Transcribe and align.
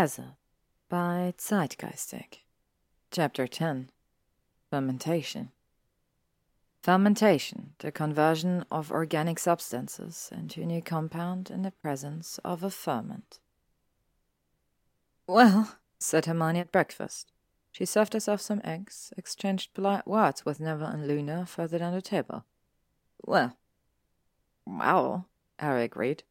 Azoth 0.00 0.36
by 0.88 1.34
Zeitgeistic. 1.36 2.38
Chapter 3.10 3.46
10 3.46 3.90
Fermentation. 4.70 5.50
Fermentation, 6.82 7.74
the 7.80 7.92
conversion 7.92 8.64
of 8.70 8.90
organic 8.90 9.38
substances 9.38 10.30
into 10.32 10.62
a 10.62 10.64
new 10.64 10.80
compound 10.80 11.50
in 11.50 11.60
the 11.60 11.70
presence 11.70 12.40
of 12.46 12.62
a 12.62 12.70
ferment. 12.70 13.40
Well, 15.26 15.76
said 15.98 16.24
Hermione 16.24 16.60
at 16.60 16.72
breakfast. 16.72 17.30
She 17.70 17.84
served 17.84 18.14
herself 18.14 18.40
some 18.40 18.62
eggs, 18.64 19.12
exchanged 19.18 19.74
polite 19.74 20.06
words 20.06 20.46
with 20.46 20.60
Neville 20.60 20.86
and 20.86 21.06
Luna 21.06 21.44
further 21.44 21.78
down 21.78 21.92
the 21.92 22.00
table. 22.00 22.46
Well, 23.22 23.58
well, 24.64 25.26
Harry 25.58 25.84
agreed. 25.84 26.22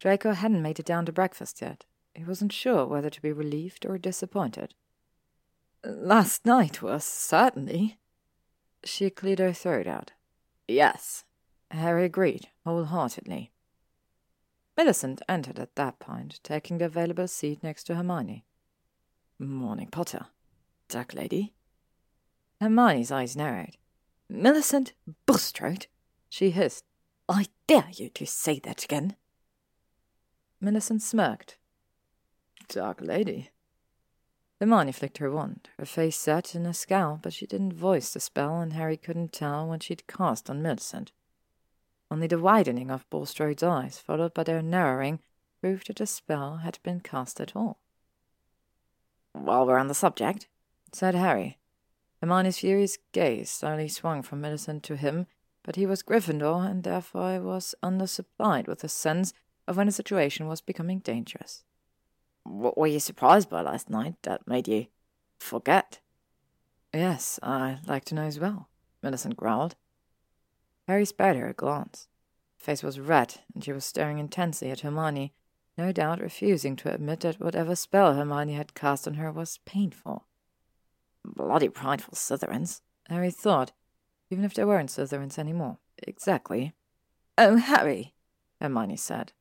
Draco 0.00 0.32
hadn't 0.32 0.62
made 0.62 0.80
it 0.80 0.86
down 0.86 1.04
to 1.04 1.12
breakfast 1.12 1.60
yet. 1.60 1.84
He 2.14 2.24
wasn't 2.24 2.52
sure 2.52 2.86
whether 2.86 3.10
to 3.10 3.22
be 3.22 3.32
relieved 3.32 3.84
or 3.86 3.98
disappointed. 3.98 4.74
Last 5.84 6.46
night 6.46 6.80
was 6.80 7.04
certainly. 7.04 7.98
She 8.84 9.10
cleared 9.10 9.40
her 9.40 9.52
throat 9.52 9.86
out. 9.86 10.12
Yes, 10.68 11.24
Harry 11.70 12.04
agreed 12.04 12.48
wholeheartedly. 12.64 13.50
Millicent 14.76 15.22
entered 15.28 15.58
at 15.58 15.76
that 15.76 15.98
point, 15.98 16.40
taking 16.42 16.78
the 16.78 16.86
available 16.86 17.28
seat 17.28 17.62
next 17.62 17.84
to 17.84 17.94
Hermione. 17.94 18.44
Morning, 19.38 19.88
Potter. 19.88 20.26
Duck 20.88 21.14
lady. 21.14 21.54
Hermione's 22.60 23.10
eyes 23.10 23.36
narrowed. 23.36 23.76
Millicent 24.28 24.92
Bulstrode, 25.26 25.86
she 26.28 26.50
hissed. 26.50 26.84
I 27.28 27.46
dare 27.66 27.88
you 27.92 28.08
to 28.10 28.26
say 28.26 28.58
that 28.60 28.84
again. 28.84 29.16
Millicent 30.60 31.02
smirked. 31.02 31.58
Dark 32.68 33.00
lady. 33.00 33.50
Hermione 34.60 34.92
flicked 34.92 35.18
her 35.18 35.30
wand, 35.30 35.68
her 35.78 35.84
face 35.84 36.16
set 36.16 36.54
in 36.54 36.64
a 36.64 36.72
scowl, 36.72 37.18
but 37.22 37.32
she 37.32 37.46
didn't 37.46 37.72
voice 37.72 38.12
the 38.12 38.20
spell, 38.20 38.60
and 38.60 38.72
Harry 38.72 38.96
couldn't 38.96 39.32
tell 39.32 39.68
when 39.68 39.80
she'd 39.80 40.06
cast 40.06 40.48
on 40.48 40.62
Millicent. 40.62 41.12
Only 42.10 42.26
the 42.26 42.38
widening 42.38 42.90
of 42.90 43.08
Bulstrode's 43.10 43.62
eyes, 43.62 43.98
followed 43.98 44.34
by 44.34 44.44
their 44.44 44.62
narrowing, 44.62 45.20
proved 45.60 45.88
that 45.88 45.96
the 45.96 46.06
spell 46.06 46.58
had 46.58 46.78
been 46.82 47.00
cast 47.00 47.40
at 47.40 47.56
all. 47.56 47.78
While 49.32 49.66
we're 49.66 49.78
on 49.78 49.88
the 49.88 49.94
subject, 49.94 50.46
said 50.92 51.14
Harry. 51.14 51.58
Hermione's 52.20 52.58
furious 52.58 52.98
gaze 53.12 53.50
slowly 53.50 53.88
swung 53.88 54.22
from 54.22 54.40
Millicent 54.40 54.82
to 54.84 54.96
him, 54.96 55.26
but 55.62 55.76
he 55.76 55.86
was 55.86 56.02
Gryffindor, 56.02 56.70
and 56.70 56.84
therefore 56.84 57.40
was 57.40 57.74
undersupplied 57.82 58.68
with 58.68 58.84
a 58.84 58.88
sense 58.88 59.34
of 59.66 59.76
when 59.76 59.88
a 59.88 59.92
situation 59.92 60.46
was 60.46 60.60
becoming 60.60 61.00
dangerous. 61.00 61.64
What 62.44 62.76
were 62.78 62.86
you 62.86 63.00
surprised 63.00 63.48
by 63.48 63.62
last 63.62 63.90
night 63.90 64.14
that 64.22 64.46
made 64.46 64.68
you 64.68 64.86
forget? 65.38 66.00
Yes, 66.92 67.40
I'd 67.42 67.80
like 67.86 68.04
to 68.06 68.14
know 68.14 68.22
as 68.22 68.38
well, 68.38 68.68
Millicent 69.02 69.36
growled. 69.36 69.74
Harry 70.86 71.06
spared 71.06 71.36
her 71.36 71.48
a 71.48 71.54
glance. 71.54 72.08
Her 72.58 72.64
face 72.64 72.82
was 72.82 73.00
red, 73.00 73.40
and 73.54 73.64
she 73.64 73.72
was 73.72 73.84
staring 73.84 74.18
intensely 74.18 74.70
at 74.70 74.80
Hermione, 74.80 75.32
no 75.76 75.90
doubt 75.90 76.20
refusing 76.20 76.76
to 76.76 76.92
admit 76.94 77.20
that 77.20 77.40
whatever 77.40 77.74
spell 77.74 78.14
Hermione 78.14 78.54
had 78.54 78.74
cast 78.74 79.08
on 79.08 79.14
her 79.14 79.32
was 79.32 79.58
painful. 79.64 80.26
Bloody 81.24 81.70
prideful 81.70 82.14
Slytherins, 82.14 82.82
Harry 83.08 83.30
thought, 83.30 83.72
even 84.30 84.44
if 84.44 84.54
there 84.54 84.66
weren't 84.66 84.90
Slytherins 84.90 85.38
any 85.38 85.52
more. 85.52 85.78
Exactly. 86.06 86.74
Oh, 87.38 87.56
Harry, 87.56 88.14
Hermione 88.60 88.96
said. 88.96 89.32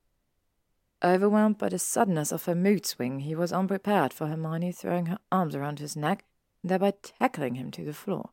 Overwhelmed 1.03 1.57
by 1.57 1.69
the 1.69 1.79
suddenness 1.79 2.31
of 2.31 2.45
her 2.45 2.55
mood 2.55 2.85
swing, 2.85 3.19
he 3.21 3.35
was 3.35 3.51
unprepared 3.51 4.13
for 4.13 4.27
Hermione 4.27 4.71
throwing 4.71 5.07
her 5.07 5.19
arms 5.31 5.53
around 5.53 5.79
his 5.79 5.97
neck 5.97 6.23
and 6.61 6.71
thereby 6.71 6.93
tackling 7.01 7.55
him 7.55 7.71
to 7.71 7.83
the 7.83 7.93
floor. 7.93 8.29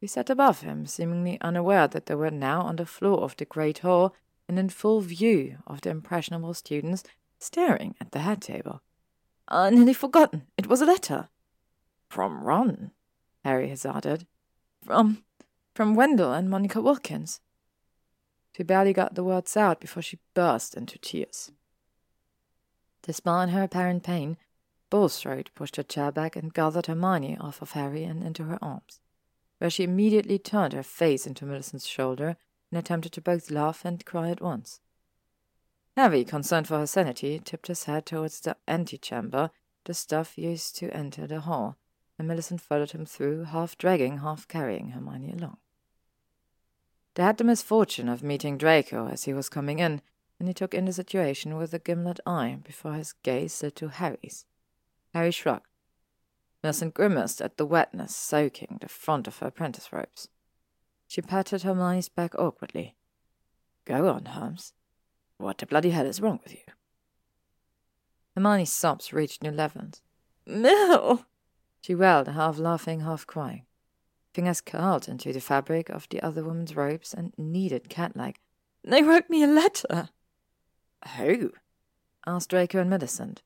He 0.00 0.06
sat 0.06 0.30
above 0.30 0.60
him, 0.60 0.86
seemingly 0.86 1.40
unaware 1.40 1.88
that 1.88 2.06
they 2.06 2.14
were 2.14 2.30
now 2.30 2.62
on 2.62 2.76
the 2.76 2.86
floor 2.86 3.22
of 3.22 3.36
the 3.36 3.44
great 3.44 3.78
hall 3.78 4.14
and 4.48 4.58
in 4.58 4.68
full 4.68 5.00
view 5.00 5.58
of 5.66 5.80
the 5.80 5.90
impressionable 5.90 6.54
students 6.54 7.02
staring 7.40 7.96
at 8.00 8.12
the 8.12 8.20
head 8.20 8.40
table. 8.40 8.80
I 9.48 9.70
nearly 9.70 9.94
forgotten. 9.94 10.46
It 10.56 10.68
was 10.68 10.80
a 10.80 10.86
letter. 10.86 11.28
From 12.08 12.44
Ron, 12.44 12.92
Harry 13.44 13.68
hazarded. 13.68 14.26
From 14.84 15.24
from 15.74 15.94
Wendell 15.94 16.32
and 16.32 16.50
Monica 16.50 16.80
Wilkins. 16.80 17.40
She 18.58 18.64
barely 18.64 18.92
got 18.92 19.14
the 19.14 19.22
words 19.22 19.56
out 19.56 19.78
before 19.78 20.02
she 20.02 20.18
burst 20.34 20.74
into 20.74 20.98
tears. 20.98 21.52
Despite 23.02 23.50
her 23.50 23.62
apparent 23.62 24.02
pain, 24.02 24.36
Bulstrode 24.90 25.52
pushed 25.54 25.76
her 25.76 25.84
chair 25.84 26.10
back 26.10 26.34
and 26.34 26.52
gathered 26.52 26.86
Hermione 26.86 27.38
off 27.38 27.62
of 27.62 27.70
Harry 27.70 28.02
and 28.02 28.20
into 28.20 28.42
her 28.46 28.58
arms, 28.60 28.98
where 29.58 29.70
she 29.70 29.84
immediately 29.84 30.40
turned 30.40 30.72
her 30.72 30.82
face 30.82 31.24
into 31.24 31.46
Millicent's 31.46 31.86
shoulder 31.86 32.36
and 32.72 32.78
attempted 32.80 33.12
to 33.12 33.20
both 33.20 33.48
laugh 33.48 33.84
and 33.84 34.04
cry 34.04 34.28
at 34.28 34.40
once. 34.40 34.80
Harry, 35.96 36.24
concerned 36.24 36.66
for 36.66 36.80
her 36.80 36.86
sanity, 36.88 37.38
tipped 37.38 37.68
his 37.68 37.84
head 37.84 38.06
towards 38.06 38.40
the 38.40 38.56
antechamber 38.66 39.52
the 39.84 39.94
stuff 39.94 40.36
used 40.36 40.74
to 40.78 40.90
enter 40.90 41.28
the 41.28 41.42
hall, 41.42 41.76
and 42.18 42.26
Millicent 42.26 42.60
followed 42.60 42.90
him 42.90 43.06
through, 43.06 43.44
half 43.44 43.78
dragging, 43.78 44.18
half 44.18 44.48
carrying 44.48 44.88
Hermione 44.88 45.30
along. 45.30 45.58
They 47.18 47.24
had 47.24 47.36
the 47.36 47.42
misfortune 47.42 48.08
of 48.08 48.22
meeting 48.22 48.56
Draco 48.56 49.08
as 49.08 49.24
he 49.24 49.34
was 49.34 49.48
coming 49.48 49.80
in, 49.80 50.02
and 50.38 50.46
he 50.46 50.54
took 50.54 50.72
in 50.72 50.84
the 50.84 50.92
situation 50.92 51.56
with 51.56 51.74
a 51.74 51.80
gimlet 51.80 52.20
eye 52.24 52.60
before 52.62 52.92
his 52.92 53.12
gaze 53.24 53.52
slid 53.52 53.74
to 53.74 53.88
Harry's. 53.88 54.46
Harry 55.12 55.32
shrugged. 55.32 55.66
Millicent 56.62 56.94
grimaced 56.94 57.42
at 57.42 57.56
the 57.56 57.66
wetness 57.66 58.14
soaking 58.14 58.78
the 58.80 58.86
front 58.86 59.26
of 59.26 59.38
her 59.38 59.48
apprentice 59.48 59.92
robes. 59.92 60.28
She 61.08 61.20
patted 61.20 61.62
Hermione's 61.62 62.08
back 62.08 62.36
awkwardly. 62.38 62.94
Go 63.84 64.08
on, 64.10 64.26
Holmes. 64.26 64.72
What 65.38 65.58
the 65.58 65.66
bloody 65.66 65.90
hell 65.90 66.06
is 66.06 66.20
wrong 66.20 66.38
with 66.44 66.52
you? 66.52 66.72
Hermione's 68.36 68.72
sobs 68.72 69.12
reached 69.12 69.42
new 69.42 69.50
levels. 69.50 70.02
Mill! 70.46 71.26
She 71.80 71.96
wailed, 71.96 72.28
half 72.28 72.60
laughing, 72.60 73.00
half 73.00 73.26
crying 73.26 73.64
fingers 74.38 74.60
curled 74.60 75.08
into 75.08 75.32
the 75.32 75.40
fabric 75.40 75.88
of 75.88 76.08
the 76.10 76.22
other 76.22 76.44
woman's 76.44 76.76
robes 76.76 77.12
and 77.12 77.32
kneaded 77.36 77.88
cat-like. 77.88 78.38
They 78.84 79.02
wrote 79.02 79.28
me 79.28 79.42
a 79.42 79.48
letter. 79.48 80.10
Who? 81.16 81.54
asked 82.24 82.50
Draco 82.50 82.78
and 82.78 82.88
Millicent. 82.88 83.42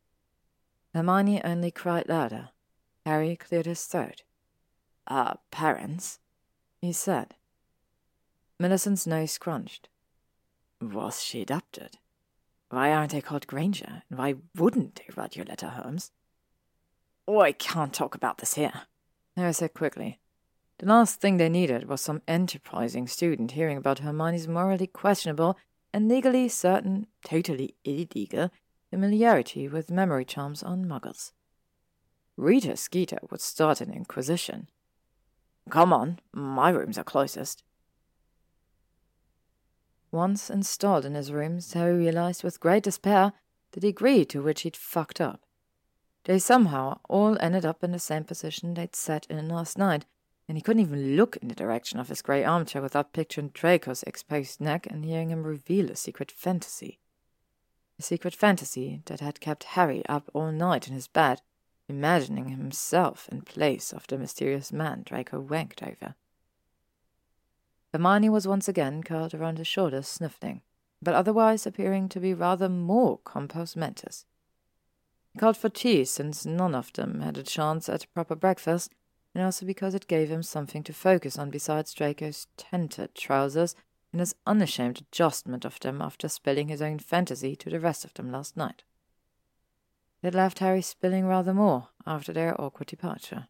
Hermione 0.93 1.43
only 1.45 1.71
cried 1.71 2.11
louder. 2.11 2.51
Harry 3.07 3.37
cleared 3.37 3.65
his 3.65 3.83
throat. 3.87 4.25
Our 5.07 5.39
parents, 5.51 6.19
he 6.83 6.93
said. 6.93 7.37
Millicent's 8.59 9.07
nose 9.07 9.39
crunched. 9.39 9.89
Was 10.79 11.23
she 11.23 11.41
adopted? 11.41 11.97
Why 12.69 12.93
aren't 12.93 13.13
they 13.13 13.23
called 13.23 13.47
Granger, 13.47 14.03
and 14.11 14.19
why 14.19 14.35
wouldn't 14.55 14.97
they 14.97 15.07
write 15.17 15.37
your 15.37 15.47
letter, 15.47 15.69
Holmes? 15.69 16.11
Oh, 17.27 17.41
I 17.41 17.53
can't 17.53 17.95
talk 17.95 18.15
about 18.15 18.37
this 18.37 18.57
here, 18.57 18.83
Harry 19.37 19.55
said 19.55 19.73
quickly. 19.73 20.19
The 20.83 20.89
last 20.89 21.21
thing 21.21 21.37
they 21.37 21.49
needed 21.49 21.89
was 21.89 22.01
some 22.01 22.23
enterprising 22.27 23.07
student 23.07 23.53
hearing 23.53 23.77
about 23.77 24.01
Hermione's 24.01 24.49
morally 24.49 24.89
questionable 24.89 25.57
and 25.93 26.09
legally 26.09 26.49
certain, 26.49 27.07
totally 27.25 27.77
illegal, 27.85 28.51
familiarity 28.91 29.69
with 29.69 29.93
memory 29.93 30.25
charms 30.25 30.61
on 30.61 30.85
muggles. 30.87 31.31
Rita 32.37 32.77
Skeeter 32.77 33.21
would 33.31 33.41
start 33.41 33.81
an 33.81 33.93
inquisition. 33.93 34.69
Come 35.71 35.93
on, 35.93 36.19
my 36.33 36.71
rooms 36.71 36.99
are 36.99 37.05
closest. 37.05 37.63
Once 40.11 40.51
installed 40.51 41.05
in 41.05 41.15
his 41.15 41.31
rooms, 41.31 41.73
Harry 41.75 41.95
realized 41.95 42.43
with 42.43 42.59
great 42.59 42.83
despair 42.83 43.35
the 43.71 43.79
degree 43.79 44.25
to 44.25 44.43
which 44.43 44.63
he'd 44.63 44.77
fucked 44.77 45.21
up. 45.21 45.43
They 46.25 46.41
somehow 46.41 46.99
all 47.09 47.39
ended 47.39 47.65
up 47.65 47.85
in 47.85 47.93
the 47.93 48.01
same 48.01 48.25
position 48.25 48.75
they'd 48.75 48.97
sat 48.97 49.27
in 49.31 49.49
last 49.49 49.79
night, 49.79 50.07
and 50.49 50.59
he 50.59 50.63
couldn't 50.63 50.83
even 50.83 51.17
look 51.17 51.37
in 51.37 51.49
the 51.49 51.55
direction 51.55 51.99
of 51.99 52.09
his 52.09 52.23
grey 52.23 52.45
armchair 52.45 52.83
without 52.83 53.13
picturing 53.13 53.49
Draco's 53.49 54.03
exposed 54.03 54.61
neck 54.61 54.87
and 54.91 55.05
hearing 55.05 55.31
him 55.31 55.45
reveal 55.45 55.91
a 55.91 55.97
secret 55.97 56.31
fantasy. 56.31 56.99
A 57.99 58.03
secret 58.03 58.35
fantasy 58.35 59.03
that 59.07 59.21
had 59.21 59.41
kept 59.41 59.65
Harry 59.65 60.05
up 60.09 60.31
all 60.35 60.51
night 60.51 60.89
in 60.89 60.95
his 60.95 61.09
bed, 61.09 61.41
imagining 61.89 62.49
himself 62.49 63.29
in 63.31 63.43
place 63.43 63.93
of 63.93 64.07
the 64.07 64.19
mysterious 64.19 64.73
man 64.73 65.03
Draco 65.05 65.43
wanked 65.43 65.83
over. 65.83 66.15
Hermione 67.93 68.31
was 68.31 68.49
once 68.49 68.69
again 68.69 69.03
curled 69.03 69.35
around 69.35 69.59
his 69.59 69.67
shoulders, 69.67 70.09
sniffling, 70.09 70.63
but 71.03 71.15
otherwise 71.15 71.67
appearing 71.67 72.09
to 72.09 72.21
be 72.21 72.33
rather 72.33 72.69
more 72.69 73.19
compos 73.19 73.77
mentis. 73.77 74.25
He 75.33 75.39
called 75.39 75.57
for 75.57 75.69
tea, 75.69 76.05
since 76.05 76.47
none 76.47 76.75
of 76.75 76.93
them 76.93 77.21
had 77.21 77.37
a 77.37 77.43
chance 77.43 77.89
at 77.89 78.05
a 78.05 78.09
proper 78.09 78.35
breakfast, 78.35 78.95
and 79.35 79.43
also 79.45 79.65
because 79.65 79.95
it 79.95 80.07
gave 80.09 80.29
him 80.29 80.43
something 80.43 80.83
to 80.85 80.93
focus 80.93 81.39
on 81.39 81.51
besides 81.51 81.95
Draco's 81.95 82.47
tented 82.57 83.15
trousers 83.15 83.75
and 84.13 84.21
his 84.21 84.35
unashamed 84.47 85.01
adjustment 85.01 85.65
of 85.65 85.81
them 85.81 86.03
after 86.03 86.29
spilling 86.29 86.69
his 86.69 86.83
own 86.83 86.99
fantasy 86.99 87.57
to 87.57 87.71
the 87.71 87.81
rest 87.81 88.05
of 88.05 88.13
them 88.15 88.31
last 88.31 88.57
night. 88.57 88.83
It 90.23 90.35
left 90.35 90.59
Harry 90.61 90.83
spilling 90.83 91.27
rather 91.27 91.55
more 91.55 91.89
after 92.07 92.33
their 92.33 92.59
awkward 92.61 92.89
departure. 92.89 93.49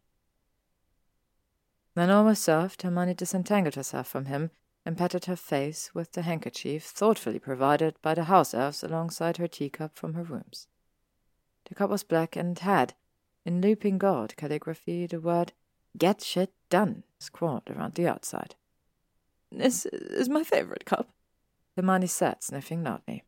When 1.93 2.09
all 2.09 2.25
was 2.25 2.39
served, 2.39 2.81
Hermione 2.81 3.13
disentangled 3.13 3.75
herself 3.75 4.07
from 4.07 4.25
him 4.25 4.49
and 4.85 4.97
patted 4.97 5.25
her 5.25 5.35
face 5.35 5.91
with 5.93 6.13
the 6.13 6.23
handkerchief 6.23 6.85
thoughtfully 6.85 7.39
provided 7.39 7.95
by 8.01 8.15
the 8.15 8.23
house 8.23 8.53
elves 8.53 8.83
alongside 8.83 9.37
her 9.37 9.47
teacup 9.47 9.95
from 9.95 10.15
her 10.15 10.23
rooms. 10.23 10.67
The 11.65 11.75
cup 11.75 11.89
was 11.89 12.03
black 12.03 12.35
and 12.35 12.57
had, 12.57 12.95
in 13.45 13.61
looping 13.61 13.97
gold 13.97 14.35
calligraphy, 14.35 15.05
the 15.05 15.19
word 15.19 15.53
Get 15.97 16.21
Shit 16.21 16.51
Done 16.69 17.03
scrawled 17.19 17.69
around 17.69 17.93
the 17.93 18.07
outside. 18.07 18.55
This 19.51 19.85
is 19.85 20.29
my 20.29 20.43
favorite 20.43 20.85
cup, 20.85 21.09
Hermione 21.75 22.07
said, 22.07 22.43
sniffing 22.43 22.83
loudly. 22.83 23.23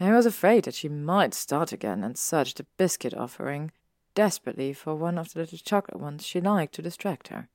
I 0.00 0.10
was 0.12 0.26
afraid 0.26 0.64
that 0.64 0.74
she 0.74 0.88
might 0.88 1.34
start 1.34 1.72
again 1.72 2.02
and 2.02 2.16
search 2.16 2.54
the 2.54 2.66
biscuit 2.78 3.14
offering 3.14 3.70
desperately 4.14 4.72
for 4.72 4.94
one 4.94 5.18
of 5.18 5.32
the 5.32 5.40
little 5.40 5.58
chocolate 5.58 6.00
ones 6.00 6.26
she 6.26 6.40
liked 6.40 6.74
to 6.74 6.82
distract 6.82 7.28
her. 7.28 7.48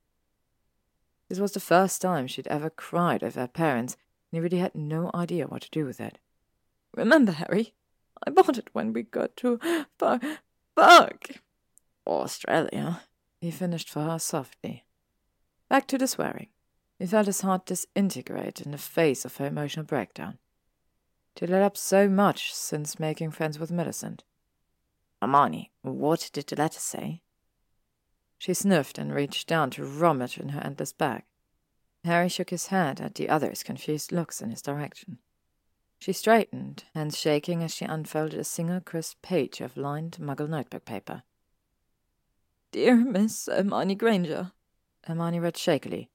This 1.28 1.40
was 1.40 1.52
the 1.52 1.60
first 1.60 2.00
time 2.00 2.26
she'd 2.26 2.46
ever 2.46 2.70
cried 2.70 3.22
over 3.24 3.40
her 3.40 3.48
parents, 3.48 3.96
and 4.30 4.38
he 4.38 4.40
really 4.40 4.58
had 4.58 4.74
no 4.74 5.10
idea 5.12 5.46
what 5.46 5.62
to 5.62 5.70
do 5.70 5.84
with 5.84 6.00
it. 6.00 6.18
Remember, 6.94 7.32
Harry, 7.32 7.74
I 8.26 8.30
bought 8.30 8.58
it 8.58 8.70
when 8.72 8.92
we 8.92 9.02
got 9.02 9.36
to 9.38 9.60
Bug. 9.98 10.24
Bug. 10.74 11.26
Australia, 12.06 13.02
he 13.40 13.50
finished 13.50 13.90
for 13.90 14.02
her 14.02 14.18
softly. 14.18 14.84
Back 15.68 15.86
to 15.88 15.98
the 15.98 16.06
swearing. 16.06 16.48
He 16.98 17.06
felt 17.06 17.26
his 17.26 17.42
heart 17.42 17.66
disintegrate 17.66 18.60
in 18.60 18.72
the 18.72 18.78
face 18.78 19.24
of 19.24 19.36
her 19.36 19.46
emotional 19.46 19.84
breakdown. 19.84 20.38
To 21.36 21.46
let 21.46 21.62
up 21.62 21.76
so 21.76 22.08
much 22.08 22.54
since 22.54 22.98
making 22.98 23.32
friends 23.32 23.58
with 23.58 23.70
Millicent. 23.70 24.24
Hermione, 25.20 25.72
what 25.82 26.30
did 26.32 26.46
the 26.46 26.56
letter 26.56 26.80
say? 26.80 27.22
She 28.38 28.54
sniffed 28.54 28.98
and 28.98 29.14
reached 29.14 29.46
down 29.46 29.70
to 29.72 29.84
rummage 29.84 30.38
in 30.38 30.50
her 30.50 30.60
endless 30.60 30.92
bag. 30.92 31.24
Harry 32.04 32.28
shook 32.28 32.50
his 32.50 32.68
head 32.68 33.00
at 33.00 33.16
the 33.16 33.28
others' 33.28 33.62
confused 33.62 34.12
looks 34.12 34.40
in 34.40 34.50
his 34.50 34.62
direction. 34.62 35.18
She 35.98 36.12
straightened, 36.12 36.84
hands 36.94 37.18
shaking 37.18 37.62
as 37.62 37.74
she 37.74 37.84
unfolded 37.84 38.38
a 38.38 38.44
single 38.44 38.80
crisp 38.80 39.22
page 39.22 39.60
of 39.60 39.76
lined 39.76 40.18
muggle 40.20 40.48
notebook 40.48 40.84
paper. 40.84 41.22
Dear 42.76 42.96
Miss 42.96 43.46
Hermione 43.50 43.94
Granger, 43.94 44.52
Hermione 45.04 45.40
read 45.40 45.56
shakily. 45.56 46.10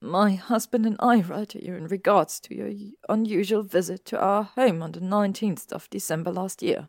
My 0.00 0.34
husband 0.34 0.84
and 0.84 0.96
I 0.98 1.20
write 1.20 1.50
to 1.50 1.64
you 1.64 1.76
in 1.76 1.86
regards 1.86 2.40
to 2.40 2.52
your 2.52 2.72
unusual 3.08 3.62
visit 3.62 4.06
to 4.06 4.18
our 4.18 4.42
home 4.42 4.82
on 4.82 4.90
the 4.90 4.98
19th 4.98 5.70
of 5.70 5.88
December 5.88 6.32
last 6.32 6.64
year. 6.64 6.88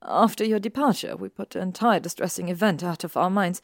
After 0.00 0.44
your 0.44 0.60
departure, 0.60 1.16
we 1.16 1.28
put 1.28 1.50
the 1.50 1.58
entire 1.58 1.98
distressing 1.98 2.48
event 2.50 2.84
out 2.84 3.02
of 3.02 3.16
our 3.16 3.30
minds 3.30 3.62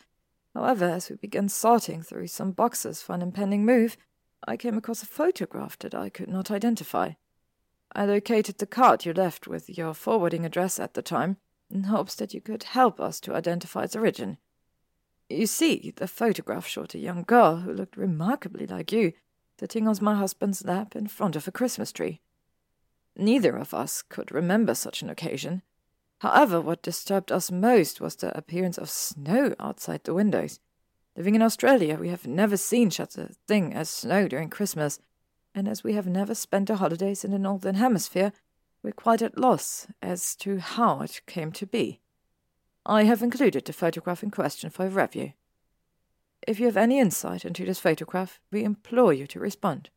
However, 0.52 0.86
as 0.86 1.10
we 1.10 1.14
began 1.14 1.48
sorting 1.48 2.02
through 2.02 2.26
some 2.26 2.50
boxes 2.50 3.00
for 3.00 3.14
an 3.14 3.22
impending 3.22 3.64
move, 3.64 3.96
I 4.48 4.56
came 4.56 4.76
across 4.76 5.00
a 5.00 5.06
photograph 5.06 5.78
that 5.78 5.94
I 5.94 6.08
could 6.08 6.28
not 6.28 6.50
identify. 6.50 7.12
I 7.92 8.04
located 8.04 8.58
the 8.58 8.66
card 8.66 9.04
you 9.04 9.12
left 9.12 9.46
with 9.46 9.78
your 9.78 9.94
forwarding 9.94 10.44
address 10.44 10.80
at 10.80 10.94
the 10.94 11.02
time, 11.02 11.36
in 11.70 11.84
hopes 11.84 12.16
that 12.16 12.34
you 12.34 12.40
could 12.40 12.64
help 12.64 12.98
us 12.98 13.20
to 13.20 13.32
identify 13.32 13.84
its 13.84 13.94
origin. 13.94 14.38
You 15.28 15.46
see, 15.46 15.92
the 15.96 16.08
photograph 16.08 16.66
showed 16.66 16.94
a 16.94 16.98
young 16.98 17.22
girl 17.22 17.56
who 17.56 17.72
looked 17.72 17.96
remarkably 17.96 18.66
like 18.66 18.92
you, 18.92 19.12
sitting 19.58 19.88
on 19.88 19.96
my 20.00 20.14
husband's 20.14 20.64
lap 20.64 20.94
in 20.94 21.06
front 21.08 21.36
of 21.36 21.48
a 21.48 21.52
Christmas 21.52 21.92
tree. 21.92 22.20
Neither 23.16 23.56
of 23.56 23.74
us 23.74 24.02
could 24.02 24.30
remember 24.30 24.74
such 24.74 25.02
an 25.02 25.10
occasion, 25.10 25.62
However, 26.20 26.60
what 26.60 26.82
disturbed 26.82 27.30
us 27.30 27.50
most 27.50 28.00
was 28.00 28.16
the 28.16 28.36
appearance 28.36 28.78
of 28.78 28.88
snow 28.88 29.54
outside 29.60 30.04
the 30.04 30.14
windows. 30.14 30.60
Living 31.14 31.34
in 31.34 31.42
Australia, 31.42 31.96
we 31.96 32.08
have 32.08 32.26
never 32.26 32.56
seen 32.56 32.90
such 32.90 33.16
a 33.16 33.30
thing 33.46 33.74
as 33.74 33.90
snow 33.90 34.28
during 34.28 34.50
Christmas, 34.50 34.98
and 35.54 35.68
as 35.68 35.84
we 35.84 35.92
have 35.92 36.06
never 36.06 36.34
spent 36.34 36.70
our 36.70 36.76
holidays 36.76 37.24
in 37.24 37.30
the 37.30 37.38
Northern 37.38 37.74
Hemisphere, 37.74 38.32
we're 38.82 38.92
quite 38.92 39.22
at 39.22 39.38
loss 39.38 39.86
as 40.00 40.34
to 40.36 40.58
how 40.58 41.00
it 41.00 41.20
came 41.26 41.52
to 41.52 41.66
be. 41.66 42.00
I 42.88 43.02
have 43.02 43.20
included 43.20 43.64
the 43.64 43.72
photograph 43.72 44.22
in 44.22 44.30
question 44.30 44.70
for 44.70 44.88
review. 44.88 45.32
If 46.46 46.60
you 46.60 46.66
have 46.66 46.76
any 46.76 47.00
insight 47.00 47.44
into 47.44 47.64
this 47.64 47.80
photograph, 47.80 48.38
we 48.52 48.62
implore 48.62 49.12
you 49.12 49.26
to 49.26 49.40
respond. 49.40 49.90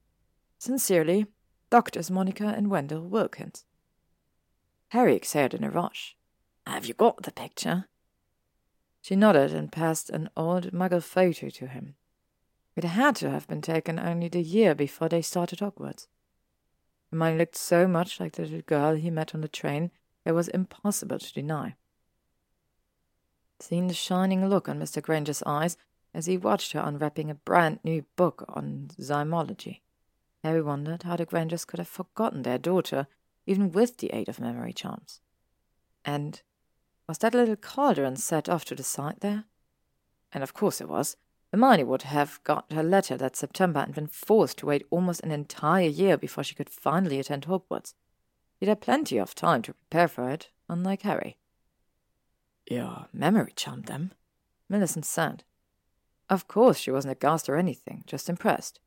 Sincerely, 0.58 1.28
Doctors 1.70 2.10
Monica 2.10 2.48
and 2.48 2.72
Wendell 2.72 3.08
Wilkins. 3.08 3.66
Harry 4.88 5.16
exhaled 5.16 5.54
in 5.54 5.64
a 5.64 5.70
rush. 5.70 6.18
Have 6.66 6.88
you 6.88 6.96
got 6.96 7.22
the 7.22 7.32
picture? 7.32 7.86
She 9.02 9.16
nodded 9.16 9.54
and 9.54 9.72
passed 9.72 10.10
an 10.10 10.32
old 10.36 10.72
muggle 10.74 11.04
photo 11.04 11.50
to 11.50 11.68
him. 11.68 11.94
It 12.76 12.84
had 12.84 13.16
to 13.18 13.30
have 13.30 13.48
been 13.48 13.62
taken 13.62 14.00
only 14.00 14.30
the 14.30 14.42
year 14.42 14.74
before 14.74 15.10
they 15.10 15.22
started 15.22 15.60
Hogwarts. 15.60 16.08
Hermione 17.12 17.38
looked 17.38 17.56
so 17.56 17.88
much 17.88 18.20
like 18.20 18.34
the 18.34 18.42
little 18.42 18.62
girl 18.62 18.96
he 18.96 19.12
met 19.12 19.36
on 19.36 19.42
the 19.42 19.48
train, 19.48 19.92
it 20.26 20.32
was 20.32 20.48
impossible 20.48 21.20
to 21.20 21.34
deny. 21.34 21.76
Seeing 23.60 23.88
the 23.88 23.94
shining 23.94 24.48
look 24.48 24.70
on 24.70 24.80
Mr. 24.80 25.02
Granger's 25.02 25.44
eyes 25.46 25.78
as 26.14 26.26
he 26.26 26.38
watched 26.38 26.72
her 26.72 26.80
unwrapping 26.80 27.30
a 27.30 27.36
brand 27.36 27.80
new 27.84 28.06
book 28.16 28.46
on 28.48 28.90
zymology, 29.00 29.82
Harry 30.44 30.62
wondered 30.62 31.04
how 31.04 31.18
the 31.18 31.26
Grangers 31.26 31.66
could 31.66 31.80
have 31.80 31.88
forgotten 31.88 32.44
their 32.44 32.58
daughter 32.58 33.08
even 33.46 33.72
with 33.72 33.98
the 33.98 34.14
aid 34.14 34.30
of 34.30 34.40
memory 34.40 34.74
charms. 34.74 35.20
And 36.06 36.42
was 37.08 37.18
that 37.18 37.34
little 37.34 37.56
cauldron 37.56 38.16
set 38.16 38.48
off 38.48 38.64
to 38.66 38.76
the 38.76 38.84
side 38.84 39.18
there? 39.20 39.46
And 40.32 40.44
of 40.44 40.54
course 40.54 40.80
it 40.80 40.88
was. 40.88 41.18
Hermione 41.52 41.84
would 41.84 42.04
have 42.04 42.40
got 42.44 42.72
her 42.72 42.84
letter 42.84 43.18
that 43.18 43.36
September 43.36 43.80
and 43.80 43.94
been 43.94 44.08
forced 44.08 44.60
to 44.60 44.68
wait 44.68 44.86
almost 44.92 45.22
an 45.22 45.32
entire 45.32 45.88
year 45.88 46.16
before 46.16 46.44
she 46.44 46.54
could 46.54 46.70
finally 46.70 47.20
attend 47.20 47.48
Hogwarts. 47.48 47.96
She'd 48.60 48.70
had 48.70 48.82
plenty 48.82 49.18
of 49.18 49.34
time 49.34 49.64
to 49.64 49.74
prepare 49.74 50.08
for 50.08 50.30
it, 50.30 50.50
unlike 50.70 51.02
Harry. 51.02 51.38
Your 52.70 53.08
memory 53.12 53.52
charmed 53.56 53.86
them, 53.86 54.12
Millicent 54.70 55.04
said. 55.04 55.44
Of 56.30 56.48
course 56.48 56.78
she 56.78 56.92
wasn't 56.92 57.14
aghast 57.14 57.50
or 57.50 57.56
anything, 57.56 58.04
just 58.06 58.30
impressed. 58.30 58.80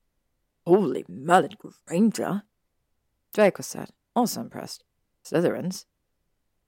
Holy 0.64 1.05
Merlin 1.08 1.56
Granger, 1.87 2.44
Draco 3.34 3.62
said, 3.62 3.90
also 4.14 4.40
impressed. 4.40 4.84
Slytherins? 5.25 5.87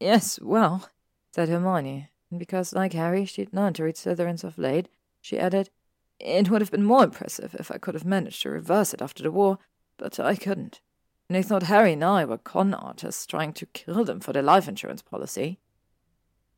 Yes, 0.01 0.41
well, 0.43 0.89
said 1.31 1.49
Hermione, 1.49 2.11
and 2.31 2.41
because, 2.41 2.73
like 2.73 2.95
Harry, 2.95 3.25
she'd 3.25 3.55
learned 3.55 3.77
to 3.77 3.85
read 3.85 3.95
Slytherins 3.95 4.43
of 4.43 4.59
late, 4.59 4.89
she 5.21 5.39
added, 5.39 5.71
It 6.19 6.51
would 6.51 6.63
have 6.63 6.73
been 6.73 6.83
more 6.83 7.05
impressive 7.05 7.55
if 7.61 7.71
I 7.71 7.79
could 7.79 7.95
have 7.95 8.05
managed 8.05 8.43
to 8.43 8.51
reverse 8.51 8.93
it 8.93 9.01
after 9.01 9.23
the 9.23 9.31
war, 9.31 9.59
but 9.99 10.19
I 10.19 10.35
couldn't. 10.35 10.81
And 11.29 11.37
they 11.37 11.45
thought 11.45 11.65
Harry 11.65 11.93
and 11.93 12.03
I 12.03 12.25
were 12.25 12.39
con 12.39 12.75
artists 12.75 13.25
trying 13.25 13.53
to 13.55 13.67
kill 13.67 14.05
them 14.05 14.19
for 14.19 14.33
their 14.33 14.43
life 14.43 14.67
insurance 14.67 15.01
policy. 15.01 15.61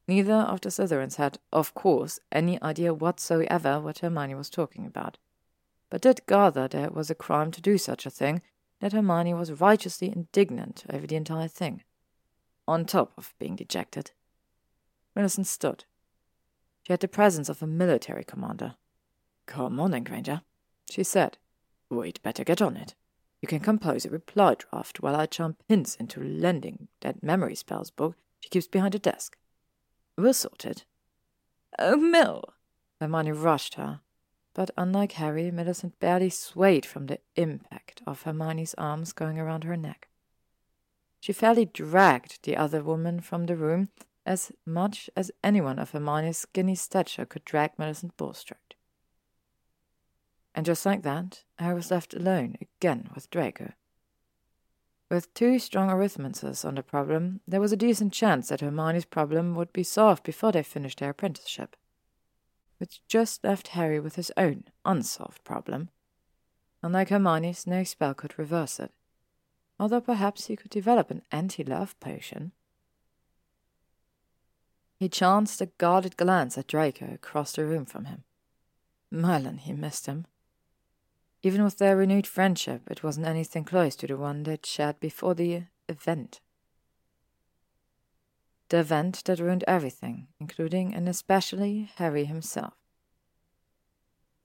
Neither 0.09 0.35
of 0.35 0.61
the 0.61 0.69
Slytherins 0.69 1.17
had, 1.17 1.39
of 1.53 1.75
course, 1.75 2.21
any 2.31 2.63
idea 2.63 2.95
whatsoever 2.95 3.81
what 3.81 3.99
Hermione 3.99 4.35
was 4.35 4.49
talking 4.49 4.87
about, 4.87 5.19
but 5.91 6.03
did 6.03 6.27
gather 6.27 6.69
that 6.69 6.85
it 6.85 6.95
was 6.95 7.11
a 7.11 7.15
crime 7.15 7.51
to 7.53 7.61
do 7.61 7.77
such 7.77 8.07
a 8.07 8.11
thing, 8.11 8.43
that 8.81 8.93
Hermione 8.93 9.35
was 9.35 9.61
righteously 9.61 10.09
indignant 10.09 10.85
over 10.93 11.07
the 11.07 11.17
entire 11.17 11.49
thing, 11.49 11.83
on 12.69 12.85
top 12.85 13.13
of 13.17 13.35
being 13.39 13.57
dejected. 13.57 14.13
Millicent 15.17 15.47
stood. 15.47 15.85
She 16.83 16.93
had 16.93 17.01
the 17.01 17.09
presence 17.09 17.49
of 17.49 17.63
a 17.63 17.67
military 17.67 18.23
commander. 18.23 18.77
Come 19.47 19.81
on, 19.81 19.91
then, 19.91 20.05
Granger, 20.05 20.43
she 20.89 21.03
said. 21.03 21.39
We'd 21.89 22.23
better 22.23 22.45
get 22.45 22.63
on 22.63 22.77
it. 22.77 22.95
You 23.41 23.49
can 23.49 23.61
compose 23.61 24.05
a 24.05 24.11
reply 24.11 24.55
draft 24.55 25.01
while 25.01 25.17
I 25.17 25.27
jump 25.27 25.63
hints 25.69 25.97
into 25.97 26.23
lending 26.23 26.89
that 27.01 27.23
memory 27.23 27.55
spells 27.55 27.91
book 27.91 28.17
she 28.41 28.49
keeps 28.49 28.69
behind 28.69 28.95
her 28.95 28.99
desk. 28.99 29.37
We'll 30.17 30.35
sort 30.35 30.65
it. 30.65 30.85
Oh, 31.79 31.97
Mill! 31.97 32.45
Hermione 33.01 33.33
rushed 33.33 33.75
her, 33.75 34.01
but 34.55 34.71
unlike 34.77 35.13
Harry, 35.13 35.51
Millicent 35.51 35.99
barely 36.01 36.31
swayed 36.31 36.87
from 36.87 37.07
the 37.07 37.19
impact 37.37 38.03
of 38.07 38.23
Hermione's 38.23 38.75
arms 38.79 39.13
going 39.13 39.39
around 39.39 39.65
her 39.65 39.77
neck. 39.77 40.09
She 41.21 41.33
fairly 41.33 41.67
dragged 41.67 42.43
the 42.43 42.57
other 42.57 42.83
woman 42.83 43.21
from 43.21 43.45
the 43.47 43.57
room 43.57 43.91
as 44.25 44.53
much 44.65 45.11
as 45.15 45.31
anyone 45.45 45.79
of 45.79 45.91
Hermione's 45.91 46.39
skinny 46.39 46.75
stature 46.75 47.27
could 47.27 47.45
drag 47.45 47.79
Millicent 47.79 48.17
Bulstrode. 48.17 48.75
And 50.55 50.65
just 50.65 50.87
like 50.87 51.03
that, 51.03 51.45
Harry 51.59 51.75
was 51.75 51.91
left 51.91 52.15
alone 52.15 52.57
again 52.61 53.11
with 53.15 53.29
Draco. 53.29 53.73
With 55.11 55.33
two 55.35 55.59
strong 55.59 55.89
arithmetists 55.89 56.65
on 56.65 56.75
the 56.75 56.83
problem, 56.83 57.41
there 57.47 57.61
was 57.61 57.73
a 57.73 57.77
decent 57.77 58.13
chance 58.13 58.49
that 58.49 58.61
Hermione's 58.61 59.05
problem 59.05 59.55
would 59.55 59.73
be 59.73 59.83
solved 59.83 60.23
before 60.25 60.53
they 60.53 60.63
finished 60.63 60.99
their 60.99 61.11
apprenticeship 61.11 61.77
which 62.79 63.03
just 63.09 63.43
left 63.43 63.69
Harry 63.69 64.01
with 64.01 64.17
his 64.17 64.33
own 64.37 64.65
unsolved 64.85 65.43
problem. 65.45 65.89
Unlike 66.83 67.09
Hermione's, 67.09 67.67
no 67.67 67.85
spell 67.85 68.15
could 68.15 68.39
reverse 68.39 68.79
it, 68.79 68.93
although 69.81 70.01
perhaps 70.01 70.47
he 70.47 70.57
could 70.57 70.71
develop 70.71 71.11
an 71.11 71.23
anti 71.33 71.65
love 71.65 71.99
potion. 72.01 72.53
He 74.99 75.09
chanced 75.09 75.61
a 75.61 75.67
guarded 75.67 76.17
glance 76.17 76.57
at 76.57 76.67
Draco 76.67 77.13
across 77.13 77.53
the 77.53 77.65
room 77.65 77.85
from 77.85 78.07
him. 78.07 78.25
Merlin, 79.11 79.59
he 79.59 79.73
missed 79.73 80.07
him. 80.07 80.27
Even 81.47 81.63
with 81.63 81.79
their 81.79 81.97
renewed 81.97 82.27
friendship, 82.27 82.83
it 82.91 83.05
wasn't 83.05 83.25
anything 83.25 83.63
close 83.63 83.95
to 83.95 84.09
the 84.09 84.17
one 84.17 84.43
they'd 84.43 84.67
shared 84.67 84.99
before 84.99 85.33
the 85.33 85.63
event. 85.89 86.41
The 88.69 88.79
event 88.81 89.23
that 89.27 89.39
ruined 89.39 89.63
everything, 89.69 90.27
including 90.41 90.93
and 90.93 91.09
especially 91.09 91.89
Harry 91.99 92.25
himself. 92.25 92.75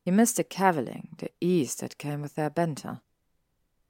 He 0.05 0.11
missed 0.11 0.37
the 0.37 0.43
cavilling, 0.43 1.15
the 1.17 1.31
ease 1.41 1.73
that 1.77 1.97
came 1.97 2.21
with 2.21 2.35
their 2.35 2.51
banter. 2.51 3.01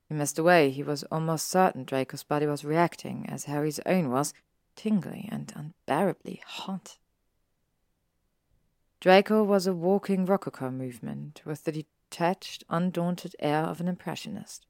He 0.07 0.15
missed 0.15 0.37
the 0.37 0.43
way 0.43 0.69
he 0.69 0.81
was 0.81 1.03
almost 1.11 1.49
certain 1.49 1.83
Draco's 1.83 2.23
body 2.23 2.45
was 2.45 2.63
reacting, 2.63 3.25
as 3.27 3.43
Harry's 3.43 3.81
own 3.85 4.09
was, 4.09 4.33
tingly 4.77 5.27
and 5.29 5.51
unbearably 5.53 6.41
hot. 6.45 6.97
Draco 9.01 9.43
was 9.43 9.67
a 9.67 9.73
walking 9.73 10.25
rococo 10.25 10.71
movement, 10.71 11.41
with 11.43 11.65
the 11.65 11.85
detached, 12.11 12.63
undaunted 12.69 13.35
air 13.39 13.63
of 13.63 13.79
an 13.79 13.87
impressionist. 13.87 14.67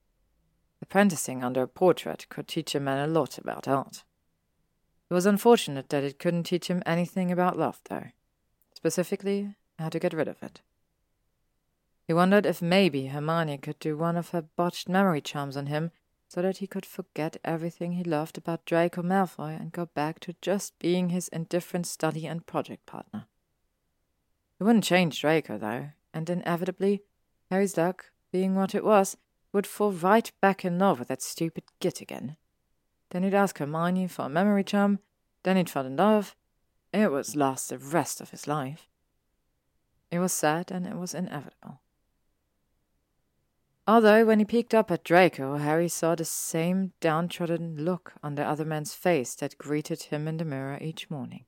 Apprenticing 0.82 1.44
under 1.44 1.64
a 1.64 1.68
portrait 1.68 2.28
could 2.30 2.48
teach 2.48 2.74
a 2.76 2.80
man 2.80 3.10
a 3.10 3.12
lot 3.12 3.38
about 3.38 3.68
art. 3.68 4.04
It 5.10 5.14
was 5.14 5.26
unfortunate 5.26 5.90
that 5.90 6.04
it 6.04 6.20
couldn't 6.20 6.44
teach 6.44 6.70
him 6.70 6.84
anything 6.86 7.32
about 7.32 7.58
love, 7.58 7.82
though. 7.90 8.08
Specifically, 8.74 9.56
how 9.78 9.90
to 9.90 10.00
get 10.00 10.14
rid 10.14 10.28
of 10.28 10.42
it. 10.42 10.62
He 12.08 12.14
wondered 12.14 12.46
if 12.46 12.62
maybe 12.62 13.08
Hermione 13.08 13.58
could 13.58 13.80
do 13.80 13.98
one 13.98 14.18
of 14.18 14.30
her 14.30 14.42
botched 14.42 14.88
memory 14.88 15.22
charms 15.22 15.58
on 15.58 15.66
him 15.66 15.92
so 16.28 16.42
that 16.42 16.58
he 16.58 16.68
could 16.68 16.86
forget 16.86 17.38
everything 17.44 17.94
he 17.94 18.04
loved 18.04 18.38
about 18.38 18.66
Draco 18.66 19.02
Malfoy 19.02 19.60
and 19.60 19.72
go 19.72 19.88
back 19.88 20.20
to 20.22 20.36
just 20.42 20.78
being 20.80 21.10
his 21.10 21.28
indifferent 21.28 21.88
study 21.88 22.26
and 22.26 22.46
project 22.46 22.86
partner. 22.86 23.26
It 24.60 24.64
wouldn't 24.64 24.84
change 24.84 25.20
Draco, 25.20 25.58
though, 25.58 25.90
and 26.14 26.30
inevitably, 26.30 27.04
Harry's 27.52 27.76
luck, 27.76 28.12
being 28.32 28.56
what 28.56 28.74
it 28.74 28.84
was, 28.84 29.18
would 29.52 29.68
fall 29.68 29.92
right 29.92 30.32
back 30.40 30.64
in 30.64 30.80
love 30.80 31.00
with 31.00 31.10
that 31.10 31.22
stupid 31.22 31.66
git 31.82 32.00
again. 32.00 32.38
Then 33.10 33.24
he'd 33.24 33.34
ask 33.34 33.58
Hermione 33.58 34.08
for 34.08 34.26
a 34.26 34.30
memory 34.30 34.64
charm, 34.64 35.00
then 35.44 35.58
he'd 35.58 35.70
fall 35.70 35.86
in 35.86 35.98
love. 35.98 36.34
It 36.94 37.12
would 37.12 37.36
last 37.36 37.68
the 37.68 37.78
rest 37.78 38.22
of 38.22 38.30
his 38.30 38.48
life. 38.48 38.88
It 40.10 40.20
was 40.20 40.32
sad 40.32 40.72
and 40.72 40.88
it 40.88 40.96
was 40.96 41.14
inevitable. 41.14 41.82
Although, 43.86 44.26
when 44.26 44.40
he 44.40 44.46
peeked 44.46 44.74
up 44.74 44.90
at 44.90 45.04
Draco, 45.04 45.58
Harry 45.58 45.90
saw 45.90 46.16
the 46.16 46.24
same 46.24 46.94
downtrodden 47.02 47.84
look 47.84 48.14
on 48.24 48.36
the 48.36 48.46
other 48.46 48.64
man's 48.64 48.94
face 48.94 49.36
that 49.36 49.58
greeted 49.58 50.04
him 50.04 50.26
in 50.26 50.38
the 50.38 50.46
mirror 50.46 50.78
each 50.80 51.10
morning. 51.10 51.44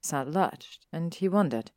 His 0.00 0.12
heart 0.12 0.28
lurched, 0.28 0.86
and 0.92 1.12
he 1.12 1.28
wondered 1.28 1.72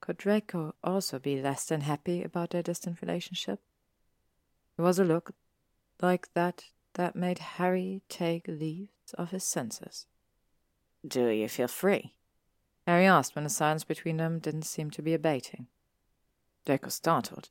could 0.00 0.16
Draco 0.16 0.74
also 0.82 1.18
be 1.18 1.40
less 1.40 1.66
than 1.66 1.82
happy 1.82 2.22
about 2.22 2.50
their 2.50 2.62
distant 2.62 3.00
relationship? 3.00 3.60
It 4.78 4.82
was 4.82 4.98
a 4.98 5.04
look 5.04 5.32
like 6.00 6.32
that 6.34 6.64
that 6.94 7.14
made 7.14 7.38
Harry 7.38 8.02
take 8.08 8.48
leave 8.48 8.88
of 9.16 9.30
his 9.30 9.44
senses. 9.44 10.06
Do 11.06 11.28
you 11.28 11.48
feel 11.48 11.68
free? 11.68 12.14
Harry 12.86 13.06
asked 13.06 13.34
when 13.34 13.44
the 13.44 13.50
silence 13.50 13.84
between 13.84 14.16
them 14.16 14.38
didn't 14.38 14.62
seem 14.62 14.90
to 14.90 15.02
be 15.02 15.14
abating. 15.14 15.66
Draco 16.64 16.88
startled. 16.88 17.50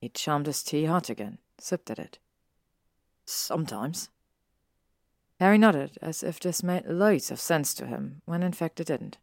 He 0.00 0.08
charmed 0.08 0.46
his 0.46 0.62
tea 0.62 0.84
hot 0.84 1.08
again, 1.08 1.38
sipped 1.58 1.90
at 1.90 1.98
it. 1.98 2.18
Sometimes. 3.24 4.10
Harry 5.40 5.58
nodded, 5.58 5.98
as 6.00 6.22
if 6.22 6.38
this 6.40 6.62
made 6.62 6.86
loads 6.86 7.30
of 7.30 7.40
sense 7.40 7.74
to 7.74 7.86
him, 7.86 8.22
when 8.24 8.42
in 8.42 8.52
fact 8.52 8.80
it 8.80 8.86
didn't. 8.86 9.18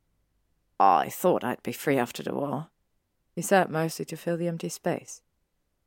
Oh, 0.85 0.95
I 0.97 1.07
thought 1.07 1.45
I'd 1.45 1.63
be 1.63 1.71
free 1.71 1.97
after 1.97 2.21
the 2.21 2.33
war. 2.33 2.67
He 3.33 3.41
said 3.41 3.69
mostly 3.69 4.03
to 4.03 4.17
fill 4.17 4.35
the 4.35 4.49
empty 4.49 4.67
space. 4.67 5.21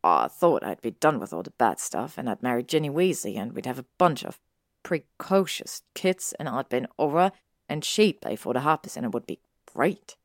Oh, 0.03 0.21
I 0.25 0.29
thought 0.29 0.65
I'd 0.65 0.81
be 0.81 0.93
done 0.93 1.21
with 1.21 1.35
all 1.35 1.43
the 1.43 1.51
bad 1.51 1.79
stuff, 1.79 2.17
and 2.17 2.31
I'd 2.31 2.43
marry 2.43 2.63
Ginny 2.63 2.89
Weasley, 2.89 3.37
and 3.37 3.53
we'd 3.53 3.67
have 3.67 3.79
a 3.79 3.85
bunch 3.99 4.25
of 4.25 4.41
precocious 4.83 5.83
kids, 5.93 6.33
and 6.39 6.49
I'd 6.49 6.71
be 6.71 6.79
an 6.79 6.89
Auror, 6.99 7.33
and 7.69 7.85
she'd 7.85 8.23
play 8.23 8.37
for 8.37 8.55
the 8.55 8.61
Harpies 8.61 8.97
and 8.97 9.05
it 9.05 9.13
would 9.13 9.27
be 9.27 9.41
great. 9.71 10.17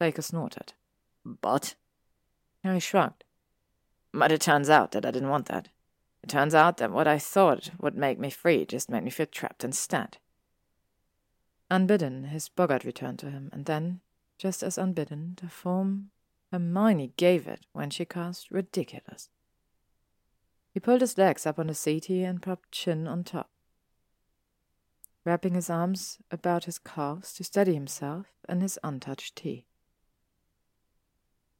Baker 0.00 0.22
snorted. 0.22 0.72
But? 1.24 1.76
Harry 2.64 2.80
shrugged. 2.80 3.22
But 4.12 4.32
it 4.32 4.40
turns 4.40 4.68
out 4.68 4.90
that 4.90 5.06
I 5.06 5.12
didn't 5.12 5.30
want 5.30 5.46
that. 5.46 5.68
It 6.24 6.28
turns 6.28 6.56
out 6.56 6.78
that 6.78 6.90
what 6.90 7.06
I 7.06 7.20
thought 7.20 7.70
would 7.78 7.96
make 7.96 8.18
me 8.18 8.30
free 8.30 8.66
just 8.66 8.90
made 8.90 9.04
me 9.04 9.10
feel 9.10 9.26
trapped 9.26 9.62
instead. 9.62 10.18
Unbidden, 11.72 12.24
his 12.24 12.50
boggart 12.50 12.84
returned 12.84 13.18
to 13.20 13.30
him, 13.30 13.48
and 13.50 13.64
then, 13.64 14.02
just 14.36 14.62
as 14.62 14.76
unbidden, 14.76 15.38
the 15.40 15.48
form 15.48 16.10
Hermione 16.50 17.14
gave 17.16 17.48
it 17.48 17.64
when 17.72 17.88
she 17.88 18.04
cast 18.04 18.50
ridiculous. 18.50 19.30
He 20.74 20.80
pulled 20.80 21.00
his 21.00 21.16
legs 21.16 21.46
up 21.46 21.58
on 21.58 21.68
the 21.68 21.74
settee 21.74 22.24
and 22.24 22.42
propped 22.42 22.72
chin 22.72 23.08
on 23.08 23.24
top. 23.24 23.48
Wrapping 25.24 25.54
his 25.54 25.70
arms 25.70 26.18
about 26.30 26.66
his 26.66 26.78
calves 26.78 27.32
to 27.34 27.44
steady 27.44 27.72
himself 27.72 28.26
and 28.46 28.60
his 28.60 28.78
untouched 28.84 29.36
tea. 29.36 29.64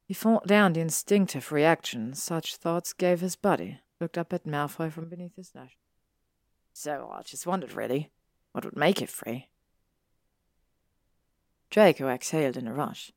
He 0.05 0.13
fought 0.13 0.45
down 0.45 0.73
the 0.73 0.81
instinctive 0.81 1.51
reaction 1.51 2.13
such 2.13 2.57
thoughts 2.57 2.93
gave 2.93 3.21
his 3.21 3.35
body, 3.35 3.79
looked 3.99 4.19
up 4.19 4.31
at 4.31 4.45
Malfoy 4.45 4.91
from 4.91 5.09
beneath 5.09 5.37
his 5.37 5.55
lash. 5.55 5.75
So 6.71 7.09
I 7.11 7.23
just 7.23 7.47
wondered, 7.47 7.73
really, 7.73 8.11
what 8.51 8.63
would 8.63 8.75
make 8.75 9.01
it 9.01 9.09
free? 9.09 9.49
Draco 11.73 12.07
exhaled 12.07 12.55
in 12.55 12.67
a 12.67 12.73
rush. 12.73 13.11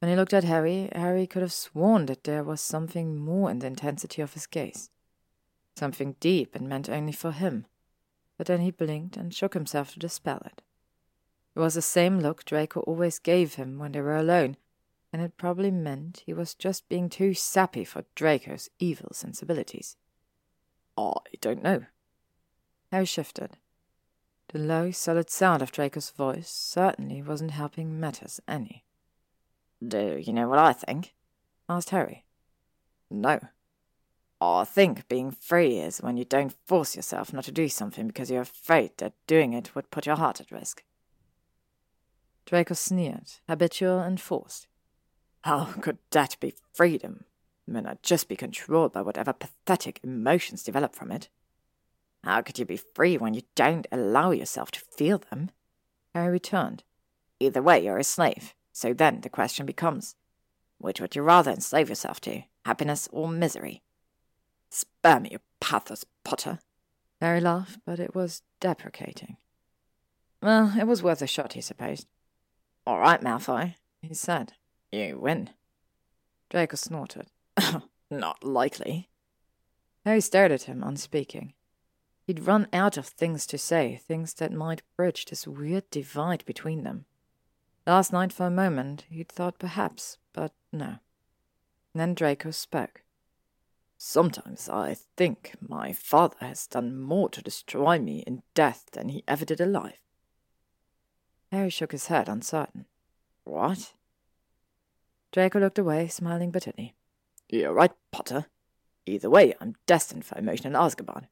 When 0.00 0.10
he 0.10 0.14
looked 0.14 0.34
at 0.34 0.44
Harry, 0.44 0.90
Harry 0.94 1.26
could 1.26 1.40
have 1.40 1.50
sworn 1.50 2.04
that 2.06 2.24
there 2.24 2.44
was 2.44 2.60
something 2.60 3.16
more 3.16 3.50
in 3.50 3.60
the 3.60 3.68
intensity 3.68 4.20
of 4.20 4.34
his 4.34 4.46
gaze. 4.46 4.90
Something 5.76 6.16
deep 6.20 6.54
and 6.54 6.68
meant 6.68 6.90
only 6.90 7.12
for 7.12 7.32
him. 7.32 7.64
But 8.36 8.48
then 8.48 8.60
he 8.60 8.70
blinked 8.70 9.16
and 9.16 9.32
shook 9.32 9.54
himself 9.54 9.94
to 9.94 9.98
dispel 9.98 10.42
it. 10.44 10.60
It 11.56 11.58
was 11.58 11.72
the 11.72 11.80
same 11.80 12.20
look 12.20 12.44
Draco 12.44 12.80
always 12.80 13.18
gave 13.18 13.54
him 13.54 13.78
when 13.78 13.92
they 13.92 14.02
were 14.02 14.18
alone, 14.18 14.58
and 15.10 15.22
it 15.22 15.38
probably 15.38 15.70
meant 15.70 16.22
he 16.26 16.34
was 16.34 16.52
just 16.52 16.86
being 16.90 17.08
too 17.08 17.32
sappy 17.32 17.84
for 17.84 18.04
Draco's 18.14 18.68
evil 18.78 19.08
sensibilities. 19.14 19.96
I 20.98 21.14
don't 21.40 21.62
know. 21.62 21.86
Harry 22.92 23.06
shifted. 23.06 23.56
The 24.52 24.58
low, 24.58 24.90
solid 24.90 25.30
sound 25.30 25.62
of 25.62 25.70
Draco's 25.70 26.10
voice 26.10 26.48
certainly 26.48 27.22
wasn't 27.22 27.52
helping 27.52 28.00
matters 28.00 28.40
any. 28.48 28.84
Do 29.86 30.20
you 30.20 30.32
know 30.32 30.48
what 30.48 30.58
I 30.58 30.72
think? 30.72 31.14
asked 31.68 31.90
Harry. 31.90 32.24
No. 33.08 33.38
I 34.40 34.64
think 34.64 35.06
being 35.06 35.30
free 35.30 35.78
is 35.78 35.98
when 35.98 36.16
you 36.16 36.24
don't 36.24 36.56
force 36.66 36.96
yourself 36.96 37.32
not 37.32 37.44
to 37.44 37.52
do 37.52 37.68
something 37.68 38.08
because 38.08 38.28
you're 38.28 38.40
afraid 38.42 38.90
that 38.98 39.12
doing 39.28 39.52
it 39.52 39.76
would 39.76 39.92
put 39.92 40.06
your 40.06 40.16
heart 40.16 40.40
at 40.40 40.50
risk. 40.50 40.82
Draco 42.44 42.74
sneered, 42.74 43.30
habitual 43.48 44.00
and 44.00 44.20
forced. 44.20 44.66
How 45.42 45.66
could 45.80 45.98
that 46.10 46.36
be 46.40 46.54
freedom 46.72 47.24
when 47.66 47.86
I'd 47.86 48.02
just 48.02 48.28
be 48.28 48.34
controlled 48.34 48.92
by 48.92 49.02
whatever 49.02 49.32
pathetic 49.32 50.00
emotions 50.02 50.64
develop 50.64 50.96
from 50.96 51.12
it? 51.12 51.28
How 52.24 52.42
could 52.42 52.58
you 52.58 52.64
be 52.64 52.76
free 52.76 53.16
when 53.16 53.34
you 53.34 53.42
don't 53.54 53.86
allow 53.90 54.30
yourself 54.30 54.70
to 54.72 54.80
feel 54.80 55.18
them? 55.18 55.50
Harry 56.14 56.30
returned. 56.30 56.82
Either 57.38 57.62
way, 57.62 57.82
you're 57.82 57.98
a 57.98 58.04
slave. 58.04 58.54
So 58.72 58.92
then 58.92 59.20
the 59.22 59.28
question 59.28 59.66
becomes 59.66 60.14
which 60.78 61.00
would 61.00 61.14
you 61.14 61.22
rather 61.22 61.50
enslave 61.50 61.90
yourself 61.90 62.22
to, 62.22 62.42
happiness 62.64 63.06
or 63.12 63.28
misery? 63.28 63.82
Spare 64.70 65.20
me 65.20 65.30
your 65.32 65.40
pathos, 65.60 66.06
Potter. 66.24 66.58
Harry 67.20 67.40
laughed, 67.40 67.80
but 67.84 68.00
it 68.00 68.14
was 68.14 68.42
deprecating. 68.60 69.36
Well, 70.42 70.72
it 70.78 70.86
was 70.86 71.02
worth 71.02 71.20
a 71.20 71.26
shot, 71.26 71.52
he 71.52 71.60
supposed. 71.60 72.06
All 72.86 72.98
right, 72.98 73.20
Malfoy, 73.20 73.74
he 74.00 74.14
said. 74.14 74.54
You 74.90 75.18
win. 75.20 75.50
Draco 76.48 76.76
snorted. 76.76 77.26
Not 78.10 78.42
likely. 78.42 79.10
Harry 80.06 80.22
stared 80.22 80.50
at 80.50 80.62
him, 80.62 80.82
unspeaking. 80.82 81.52
He'd 82.30 82.46
run 82.46 82.68
out 82.72 82.96
of 82.96 83.06
things 83.06 83.44
to 83.46 83.58
say, 83.58 84.00
things 84.06 84.34
that 84.34 84.52
might 84.52 84.84
bridge 84.96 85.24
this 85.24 85.48
weird 85.48 85.90
divide 85.90 86.44
between 86.44 86.84
them. 86.84 87.06
Last 87.88 88.12
night, 88.12 88.32
for 88.32 88.46
a 88.46 88.52
moment, 88.52 89.04
he'd 89.10 89.28
thought 89.28 89.58
perhaps, 89.58 90.16
but 90.32 90.52
no. 90.72 90.98
Then 91.92 92.14
Draco 92.14 92.52
spoke. 92.52 93.02
Sometimes 93.98 94.68
I 94.68 94.94
think 95.16 95.56
my 95.60 95.92
father 95.92 96.36
has 96.38 96.68
done 96.68 97.00
more 97.00 97.28
to 97.30 97.42
destroy 97.42 97.98
me 97.98 98.22
in 98.24 98.44
death 98.54 98.90
than 98.92 99.08
he 99.08 99.24
ever 99.26 99.44
did 99.44 99.60
alive. 99.60 99.98
Harry 101.50 101.68
shook 101.70 101.90
his 101.90 102.06
head, 102.06 102.28
uncertain. 102.28 102.84
What? 103.42 103.94
Draco 105.32 105.58
looked 105.58 105.80
away, 105.80 106.06
smiling 106.06 106.52
bitterly. 106.52 106.94
You're 107.48 107.74
right, 107.74 107.90
Potter. 108.12 108.46
Either 109.04 109.28
way, 109.28 109.52
I'm 109.60 109.74
destined 109.86 110.24
for 110.24 110.38
emotional 110.38 110.80
Azkaban 110.80 111.26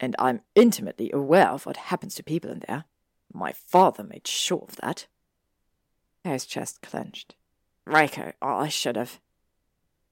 and 0.00 0.14
I'm 0.18 0.42
intimately 0.54 1.10
aware 1.12 1.48
of 1.48 1.66
what 1.66 1.76
happens 1.76 2.14
to 2.16 2.22
people 2.22 2.50
in 2.50 2.62
there. 2.66 2.84
My 3.32 3.52
father 3.52 4.02
made 4.02 4.26
sure 4.26 4.64
of 4.68 4.76
that. 4.76 5.06
Harry's 6.24 6.46
chest 6.46 6.82
clenched. 6.82 7.34
Draco, 7.86 8.32
I 8.42 8.68
should 8.68 8.96
have. 8.96 9.20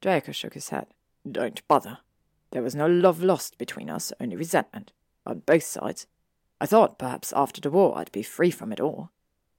Draco 0.00 0.33
shook 0.33 0.55
his 0.55 0.71
head. 0.71 0.87
Don't 1.31 1.66
bother. 1.69 1.99
There 2.50 2.62
was 2.62 2.75
no 2.75 2.87
love 2.87 3.23
lost 3.23 3.59
between 3.59 3.90
us, 3.90 4.12
only 4.21 4.37
resentment. 4.37 4.93
On 5.26 5.40
both 5.40 5.64
sides. 5.64 6.07
I 6.61 6.66
thought 6.66 6.99
perhaps 6.99 7.33
after 7.35 7.61
the 7.61 7.71
war 7.71 7.99
I'd 7.99 8.12
be 8.12 8.23
free 8.23 8.50
from 8.50 8.73
it 8.73 8.81
all. 8.81 9.11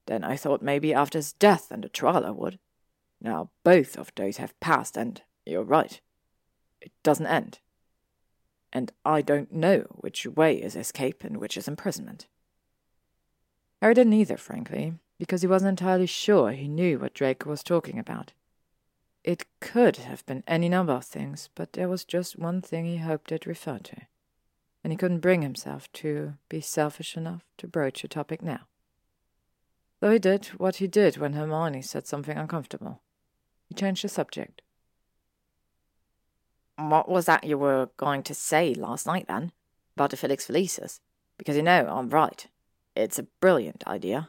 Then 0.06 0.24
I 0.24 0.38
thought 0.38 0.62
maybe 0.62 0.94
after 0.94 1.18
his 1.18 1.34
death 1.34 1.70
and 1.70 1.84
the 1.84 1.90
trial 1.90 2.26
I 2.26 2.32
would. 2.32 2.60
Now 3.22 3.50
both 3.64 3.98
of 3.98 4.12
those 4.16 4.38
have 4.38 4.60
passed, 4.60 4.96
and 4.96 5.22
you're 5.46 5.64
right. 5.64 6.00
It 6.82 6.92
doesn't 7.04 7.28
end. 7.28 7.60
And 8.74 8.92
I 9.06 9.22
don't 9.22 9.52
know 9.52 9.86
which 9.90 10.26
way 10.26 10.56
is 10.56 10.76
escape 10.76 11.24
and 11.24 11.38
which 11.38 11.58
is 11.58 11.68
imprisonment. 11.68 12.28
Harry 13.82 13.94
didn't 13.94 14.14
either, 14.14 14.38
frankly, 14.38 14.94
because 15.18 15.42
he 15.42 15.48
wasn't 15.48 15.70
entirely 15.70 16.06
sure 16.06 16.52
he 16.52 16.68
knew 16.68 17.00
what 17.00 17.14
Drake 17.14 17.46
was 17.46 17.64
talking 17.64 18.00
about. 18.00 18.34
It 19.24 19.46
could 19.60 19.98
have 19.98 20.26
been 20.26 20.44
any 20.48 20.70
number 20.70 20.94
of 20.94 21.06
things, 21.06 21.50
but 21.54 21.74
there 21.74 21.90
was 21.90 22.06
just 22.06 22.40
one 22.40 22.62
thing 22.62 22.86
he 22.86 22.98
hoped 22.98 23.32
it 23.32 23.46
referred 23.46 23.84
to, 23.86 23.98
and 24.84 24.94
he 24.94 24.98
couldn't 24.98 25.20
bring 25.20 25.42
himself 25.42 25.92
to 25.94 26.36
be 26.50 26.62
selfish 26.62 27.18
enough 27.18 27.44
to 27.58 27.68
broach 27.68 28.02
the 28.02 28.08
topic 28.08 28.42
now. 28.42 28.68
Though 30.00 30.12
he 30.12 30.20
did 30.20 30.46
what 30.58 30.78
he 30.78 30.88
did 30.88 31.18
when 31.18 31.34
Hermione 31.34 31.82
said 31.82 32.08
something 32.08 32.38
uncomfortable. 32.38 33.02
He 33.68 33.76
changed 33.76 34.04
the 34.04 34.10
subject. 34.10 34.62
What 36.78 37.10
was 37.10 37.26
that 37.26 37.44
you 37.44 37.58
were 37.58 37.90
going 37.98 38.24
to 38.24 38.34
say 38.34 38.74
last 38.74 39.06
night, 39.06 39.28
then? 39.28 39.52
About 39.96 40.12
the 40.12 40.18
Felix 40.18 40.46
Felicis? 40.46 41.00
Because 41.38 41.56
you 41.56 41.64
know 41.64 41.88
I'm 41.88 42.10
right. 42.10 42.48
It's 42.96 43.20
a 43.20 43.24
brilliant 43.24 43.84
idea. 43.88 44.28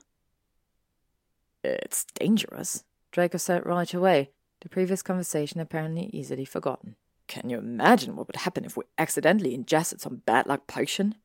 It's 1.63 2.05
dangerous, 2.15 2.85
Draco 3.13 3.39
said 3.39 3.67
right 3.67 3.93
away, 3.93 4.31
the 4.61 4.69
previous 4.69 5.03
conversation 5.03 5.61
apparently 5.61 6.11
easily 6.13 6.45
forgotten. 6.45 6.97
Can 7.27 7.51
you 7.51 7.59
imagine 7.59 8.17
what 8.17 8.27
would 8.27 8.37
happen 8.37 8.65
if 8.65 8.77
we 8.77 8.85
accidentally 8.97 9.55
ingested 9.55 10.01
some 10.01 10.23
bad 10.25 10.47
luck 10.47 10.67
potion? 10.67 11.17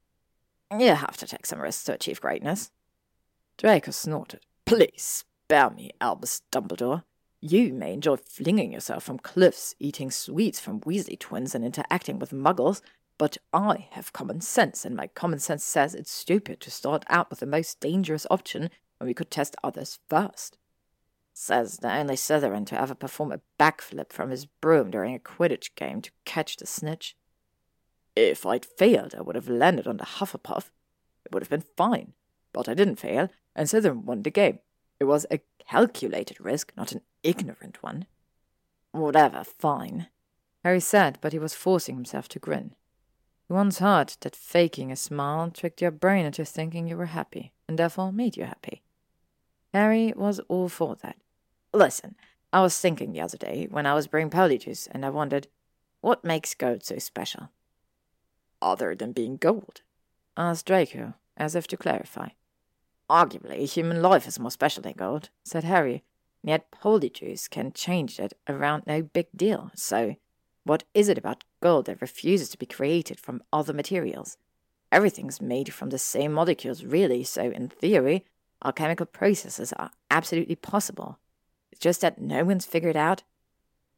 You 0.77 0.95
have 0.95 1.17
to 1.17 1.27
take 1.27 1.45
some 1.45 1.59
risks 1.59 1.83
to 1.85 1.93
achieve 1.93 2.19
greatness. 2.19 2.71
Draco 3.57 3.91
snorted. 3.91 4.41
Please 4.65 5.23
spare 5.45 5.69
me, 5.69 5.91
Albus 6.01 6.41
Dumbledore. 6.51 7.03
You 7.45 7.73
may 7.73 7.91
enjoy 7.91 8.15
flinging 8.15 8.71
yourself 8.71 9.03
from 9.03 9.19
cliffs, 9.19 9.75
eating 9.77 10.11
sweets 10.11 10.61
from 10.61 10.79
Weasley 10.79 11.19
twins, 11.19 11.53
and 11.53 11.65
interacting 11.65 12.17
with 12.17 12.31
muggles, 12.31 12.79
but 13.17 13.37
I 13.51 13.89
have 13.91 14.13
common 14.13 14.39
sense, 14.39 14.85
and 14.85 14.95
my 14.95 15.07
common 15.07 15.39
sense 15.39 15.65
says 15.65 15.93
it's 15.93 16.09
stupid 16.09 16.61
to 16.61 16.71
start 16.71 17.03
out 17.09 17.29
with 17.29 17.41
the 17.41 17.45
most 17.45 17.81
dangerous 17.81 18.25
option 18.31 18.69
when 18.97 19.07
we 19.07 19.13
could 19.13 19.29
test 19.29 19.57
others 19.61 19.99
first. 20.07 20.57
Says 21.33 21.79
the 21.79 21.93
only 21.93 22.15
Slytherin 22.15 22.65
to 22.67 22.79
ever 22.79 22.95
perform 22.95 23.33
a 23.33 23.41
backflip 23.59 24.13
from 24.13 24.29
his 24.29 24.45
broom 24.45 24.89
during 24.89 25.13
a 25.13 25.19
Quidditch 25.19 25.75
game 25.75 26.01
to 26.01 26.11
catch 26.23 26.55
the 26.55 26.65
snitch. 26.65 27.17
If 28.15 28.45
I'd 28.45 28.65
failed, 28.65 29.15
I 29.17 29.21
would 29.21 29.35
have 29.35 29.49
landed 29.49 29.85
on 29.85 29.97
the 29.97 30.05
Hufflepuff. 30.05 30.71
It 31.25 31.33
would 31.33 31.43
have 31.43 31.49
been 31.49 31.65
fine. 31.75 32.13
But 32.53 32.69
I 32.69 32.73
didn't 32.73 32.99
fail, 32.99 33.27
and 33.53 33.67
Slytherin 33.67 34.05
won 34.05 34.23
the 34.23 34.29
game. 34.29 34.59
It 35.01 35.05
was 35.05 35.25
a 35.29 35.41
calculated 35.67 36.39
risk, 36.39 36.71
not 36.77 36.93
an 36.93 37.01
ignorant 37.23 37.81
one. 37.81 38.05
Whatever, 38.91 39.43
fine. 39.43 40.07
Harry 40.63 40.79
said, 40.79 41.17
but 41.21 41.33
he 41.33 41.39
was 41.39 41.53
forcing 41.53 41.95
himself 41.95 42.27
to 42.29 42.39
grin. 42.39 42.75
He 43.47 43.53
once 43.53 43.79
heard 43.79 44.13
that 44.21 44.35
faking 44.35 44.91
a 44.91 44.95
smile 44.95 45.49
tricked 45.49 45.81
your 45.81 45.91
brain 45.91 46.25
into 46.25 46.45
thinking 46.45 46.87
you 46.87 46.97
were 46.97 47.07
happy, 47.07 47.51
and 47.67 47.77
therefore 47.77 48.11
made 48.11 48.37
you 48.37 48.45
happy. 48.45 48.83
Harry 49.73 50.13
was 50.15 50.39
all 50.47 50.69
for 50.69 50.95
that. 50.97 51.17
Listen, 51.73 52.15
I 52.53 52.61
was 52.61 52.79
thinking 52.79 53.11
the 53.11 53.21
other 53.21 53.37
day 53.37 53.67
when 53.69 53.85
I 53.85 53.95
was 53.95 54.07
brewing 54.07 54.29
Polyjuice, 54.29 54.87
and 54.91 55.05
I 55.05 55.09
wondered, 55.09 55.47
what 56.01 56.23
makes 56.23 56.53
gold 56.53 56.83
so 56.83 56.99
special? 56.99 57.49
Other 58.61 58.95
than 58.95 59.11
being 59.11 59.37
gold? 59.37 59.81
asked 60.37 60.67
Draco, 60.67 61.15
as 61.35 61.55
if 61.55 61.67
to 61.67 61.77
clarify. 61.77 62.29
Arguably, 63.09 63.67
human 63.69 64.01
life 64.01 64.27
is 64.27 64.39
more 64.39 64.51
special 64.51 64.83
than 64.83 64.93
gold, 64.93 65.29
said 65.43 65.63
Harry, 65.63 66.03
yet 66.43 66.71
Polyjuice 66.71 67.49
can 67.49 67.71
change 67.73 68.19
it 68.19 68.33
around 68.47 68.83
no 68.85 69.01
big 69.01 69.27
deal, 69.35 69.71
so 69.75 70.15
what 70.63 70.83
is 70.93 71.09
it 71.09 71.17
about 71.17 71.43
gold 71.61 71.85
that 71.85 72.01
refuses 72.01 72.49
to 72.49 72.57
be 72.57 72.65
created 72.65 73.19
from 73.19 73.43
other 73.51 73.73
materials? 73.73 74.37
Everything's 74.91 75.41
made 75.41 75.73
from 75.73 75.89
the 75.89 75.97
same 75.97 76.33
molecules, 76.33 76.83
really, 76.83 77.23
so 77.23 77.49
in 77.49 77.67
theory, 77.67 78.25
alchemical 78.63 79.05
processes 79.05 79.73
are 79.73 79.91
absolutely 80.11 80.55
possible. 80.55 81.17
It's 81.71 81.79
just 81.79 82.01
that 82.01 82.21
no 82.21 82.43
one's 82.43 82.65
figured 82.65 82.95
out. 82.95 83.23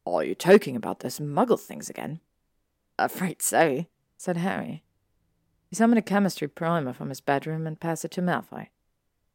Are 0.06 0.24
you 0.24 0.34
talking 0.34 0.74
about 0.74 1.00
those 1.00 1.18
muggle 1.18 1.60
things 1.60 1.90
again? 1.90 2.20
Afraid 2.98 3.42
so, 3.42 3.86
said 4.16 4.38
Harry. 4.38 4.82
He 5.68 5.76
summoned 5.76 5.98
a 5.98 6.02
chemistry 6.02 6.48
primer 6.48 6.92
from 6.92 7.10
his 7.10 7.20
bedroom 7.20 7.66
and 7.66 7.78
passed 7.78 8.04
it 8.04 8.12
to 8.12 8.22
Malfoy. 8.22 8.68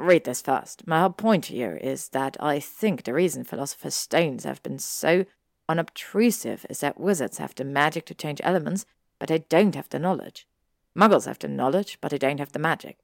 Read 0.02 0.24
this 0.24 0.42
first. 0.42 0.88
My 0.88 1.02
whole 1.02 1.12
point 1.12 1.46
here 1.46 1.78
is 1.78 2.10
that 2.10 2.36
I 2.40 2.60
think 2.60 3.04
the 3.04 3.14
reason 3.14 3.44
Philosopher's 3.44 3.94
Stones 3.94 4.46
have 4.46 4.64
been 4.64 4.80
so 4.80 5.26
unobtrusive 5.70 6.66
is 6.72 6.80
that 6.80 7.00
wizards 7.00 7.38
have 7.38 7.54
the 7.54 7.64
magic 7.64 8.08
to 8.08 8.16
change 8.16 8.42
elements, 8.44 8.88
but 9.20 9.30
they 9.30 9.46
don't 9.48 9.76
have 9.76 9.90
the 9.90 10.00
knowledge. 10.00 10.48
Muggles 10.98 11.28
have 11.28 11.38
the 11.38 11.48
knowledge, 11.48 12.00
but 12.02 12.10
they 12.10 12.18
don't 12.18 12.40
have 12.40 12.52
the 12.52 12.58
magic. 12.58 12.98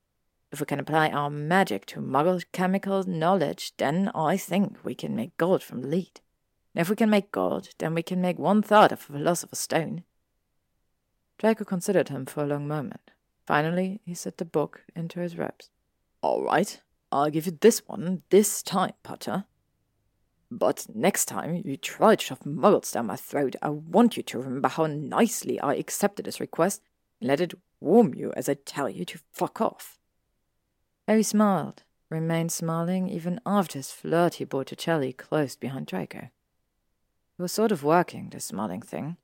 If 0.52 0.60
we 0.60 0.66
can 0.66 0.80
apply 0.80 1.10
our 1.10 1.30
magic 1.30 1.86
to 1.88 2.02
muggle 2.02 2.44
chemical 2.52 3.04
knowledge, 3.04 3.74
then 3.78 4.10
I 4.16 4.36
think 4.36 4.78
we 4.84 4.96
can 4.96 5.16
make 5.16 5.38
gold 5.38 5.62
from 5.62 5.84
lead. 5.84 6.20
And 6.74 6.82
if 6.82 6.90
we 6.90 6.96
can 6.96 7.12
make 7.12 7.32
gold, 7.32 7.70
then 7.78 7.94
we 7.94 8.02
can 8.02 8.22
make 8.22 8.40
one 8.40 8.64
third 8.64 8.92
of 8.92 9.02
a 9.02 9.14
philosopher's 9.14 9.60
stone. 9.60 10.04
Draco 11.38 11.64
considered 11.64 12.10
him 12.10 12.26
for 12.26 12.44
a 12.44 12.48
long 12.48 12.68
moment. 12.68 13.12
Finally, 13.46 14.02
he 14.04 14.16
set 14.16 14.40
the 14.40 14.46
book 14.46 14.82
into 14.96 15.20
his 15.20 15.38
robes. 15.38 15.70
All 16.24 16.44
right, 16.44 16.82
I'll 17.12 17.30
give 17.30 17.46
you 17.46 17.58
this 17.60 17.82
one 17.88 18.24
this 18.30 18.62
time, 18.62 18.93
Potter. 19.04 19.46
But 20.50 20.86
next 20.93 21.26
time 21.26 21.62
you 21.65 21.78
try 21.78 22.15
to 22.15 22.24
shove 22.24 22.39
muggles 22.41 22.91
down 22.93 23.08
my 23.08 23.15
throat, 23.15 23.56
I 23.62 23.70
want 23.70 24.17
you 24.17 24.24
to 24.24 24.39
remember 24.39 24.70
how 24.70 24.86
nicely 24.86 25.60
I 25.60 25.76
accepted 25.76 26.26
his 26.26 26.39
request 26.39 26.82
and 27.20 27.28
let 27.28 27.41
it 27.41 27.54
warm 27.80 28.13
you 28.13 28.32
as 28.36 28.48
I 28.48 28.54
tell 28.54 28.89
you 28.89 29.06
to 29.06 29.20
fuck 29.34 29.60
off. 29.62 29.98
Harry 31.08 31.24
smiled, 31.24 31.84
remained 32.10 32.52
smiling 32.52 33.10
even 33.10 33.39
after 33.46 33.80
his 33.80 33.91
flirt. 33.91 34.36
He 34.36 34.46
flirty 34.46 34.74
Botticelli 34.74 35.13
closed 35.13 35.60
behind 35.60 35.88
Draco. 35.88 36.30
It 37.38 37.41
was 37.41 37.52
sort 37.52 37.72
of 37.72 37.84
working, 37.84 38.30
this 38.30 38.46
smiling 38.46 38.82
thing. 38.82 39.17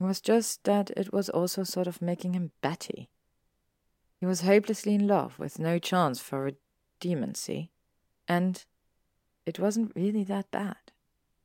It 0.00 0.04
was 0.04 0.20
just 0.20 0.64
that 0.64 0.90
it 0.90 1.12
was 1.12 1.28
also 1.28 1.62
sort 1.62 1.86
of 1.86 2.02
making 2.02 2.34
him 2.34 2.52
batty. 2.60 3.08
He 4.20 4.26
was 4.26 4.42
hopelessly 4.42 4.94
in 4.94 5.06
love, 5.06 5.38
with 5.38 5.58
no 5.58 5.78
chance 5.78 6.20
for 6.20 6.52
redeemancy, 7.04 7.68
and 8.26 8.64
it 9.46 9.58
wasn't 9.58 9.92
really 9.94 10.24
that 10.24 10.50
bad. 10.50 10.92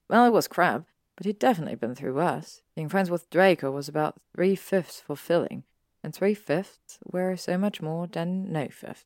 Well, 0.09 0.25
it 0.25 0.33
was 0.33 0.47
crap, 0.47 0.85
but 1.15 1.25
he'd 1.25 1.39
definitely 1.39 1.75
been 1.75 1.95
through 1.95 2.15
worse. 2.15 2.61
Being 2.75 2.89
friends 2.89 3.11
with 3.11 3.29
Draco 3.29 3.71
was 3.71 3.87
about 3.87 4.19
three 4.35 4.55
fifths 4.55 5.01
fulfilling, 5.01 5.63
and 6.03 6.13
three 6.13 6.33
fifths 6.33 6.99
were 7.05 7.35
so 7.35 7.57
much 7.57 7.81
more 7.81 8.07
than 8.07 8.51
no 8.51 8.67
fifth. 8.69 9.05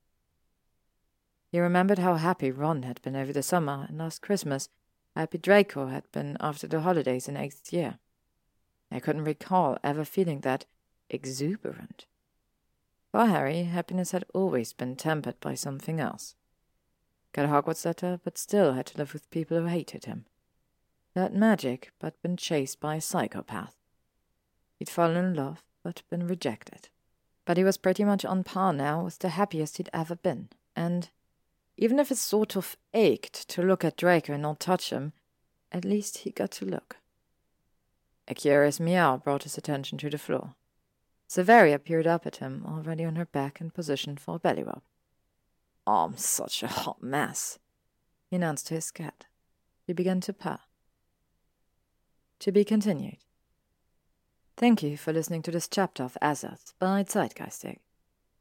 He 1.52 1.60
remembered 1.60 2.00
how 2.00 2.16
happy 2.16 2.52
Ron 2.52 2.84
had 2.84 3.02
been 3.02 3.16
over 3.16 3.34
the 3.34 3.44
summer 3.44 3.86
and 3.88 3.98
last 3.98 4.22
Christmas, 4.22 4.70
happy 5.16 5.38
Draco 5.38 5.88
had 5.88 6.12
been 6.12 6.38
after 6.40 6.68
the 6.68 6.82
holidays 6.82 7.28
in 7.28 7.38
eighth 7.38 7.72
year. 7.72 8.00
I 8.92 9.00
couldn't 9.00 9.26
recall 9.26 9.78
ever 9.84 10.06
feeling 10.06 10.42
that 10.42 10.66
exuberant. 11.10 12.06
For 13.12 13.28
Harry, 13.28 13.64
happiness 13.64 14.12
had 14.12 14.26
always 14.34 14.74
been 14.74 14.96
tempered 14.96 15.40
by 15.40 15.54
something 15.54 16.00
else. 16.00 16.36
Got 17.34 17.46
a 17.46 17.48
Hogwarts 17.48 17.86
letter, 17.86 18.20
but 18.24 18.38
still 18.38 18.74
had 18.74 18.86
to 18.88 18.98
live 18.98 19.14
with 19.14 19.30
people 19.32 19.60
who 19.60 19.66
hated 19.66 20.06
him. 20.06 20.26
Learned 21.16 21.36
magic, 21.36 21.92
but 22.00 22.22
been 22.22 22.38
chased 22.38 22.80
by 22.80 22.96
a 22.96 23.02
psychopath. 23.02 23.76
He'd 24.78 24.90
fallen 24.90 25.18
in 25.18 25.34
love, 25.34 25.64
but 25.84 26.04
been 26.10 26.28
rejected. 26.28 26.90
But 27.46 27.58
he 27.58 27.64
was 27.64 27.78
pretty 27.78 28.04
much 28.04 28.24
on 28.24 28.44
par 28.44 28.72
now 28.72 29.04
with 29.04 29.20
the 29.20 29.30
happiest 29.30 29.78
he'd 29.78 29.90
ever 29.94 30.16
been, 30.16 30.50
and 30.76 31.10
even 31.76 32.00
if 32.00 32.12
it 32.12 32.18
sort 32.18 32.56
of 32.56 32.78
ached 32.94 33.50
to 33.50 33.64
look 33.64 33.84
at 33.84 33.98
Draco 33.98 34.34
and 34.34 34.44
not 34.44 34.60
touch 34.60 34.92
him, 34.92 35.14
at 35.72 35.84
least 35.84 36.20
he 36.20 36.30
got 36.30 36.52
to 36.52 36.66
look. 36.66 36.98
A 38.28 38.36
curious 38.36 38.80
meow 38.80 39.18
brought 39.18 39.44
his 39.44 39.58
attention 39.58 39.98
to 39.98 40.10
the 40.10 40.18
floor. 40.18 40.54
Severia 41.28 41.80
peered 41.80 42.08
up 42.08 42.28
at 42.28 42.38
him, 42.38 42.64
already 42.68 43.04
on 43.04 43.16
her 43.16 43.26
back 43.26 43.60
and 43.60 43.74
positioned 43.74 44.20
for 44.20 44.36
a 44.36 44.40
belly 44.40 44.64
rub. 44.64 44.84
Oh, 45.86 46.06
I'm 46.06 46.18
such 46.18 46.64
a 46.64 46.68
hot 46.68 47.04
mess, 47.04 47.60
he 48.30 48.38
announced 48.38 48.68
to 48.68 48.76
his 48.76 48.92
cat. 48.92 49.26
He 49.86 49.94
began 49.94 50.22
to 50.22 50.34
purr. 50.34 50.60
To 52.40 52.52
be 52.52 52.64
continued. 52.64 53.18
Thank 54.56 54.82
you 54.84 54.98
for 54.98 55.12
listening 55.12 55.42
to 55.44 55.52
this 55.52 55.68
chapter 55.68 56.04
of 56.04 56.18
Azoth 56.22 56.74
by 56.80 57.04
Zeitgeistic. 57.04 57.80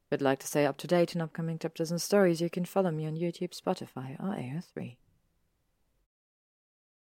If 0.05 0.11
you'd 0.11 0.21
like 0.21 0.39
to 0.39 0.47
stay 0.47 0.65
up 0.65 0.77
to 0.77 0.87
date 0.87 1.15
on 1.15 1.21
upcoming 1.21 1.59
chapters 1.59 1.91
and 1.91 2.01
stories, 2.01 2.39
you 2.39 2.49
can 2.49 2.65
follow 2.65 2.91
me 2.91 3.05
on 3.05 3.15
YouTube, 3.15 3.59
Spotify, 3.59 4.19
or 4.19 4.35
AO3. 4.35 4.95